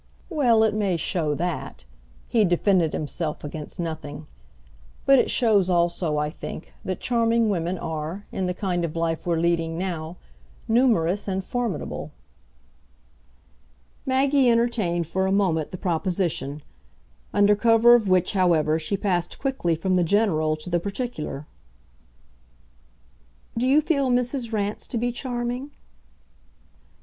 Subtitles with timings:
[0.31, 1.85] "Well, it may show that"
[2.27, 4.25] he defended himself against nothing.
[5.05, 9.27] "But it shows also, I think, that charming women are, in the kind of life
[9.27, 10.17] we're leading now,
[10.67, 12.09] numerous and formidable."
[14.03, 16.63] Maggie entertained for a moment the proposition;
[17.31, 21.45] under cover of which, however, she passed quickly from the general to the particular.
[23.55, 24.51] "Do you feel Mrs.
[24.51, 25.69] Rance to be charming?"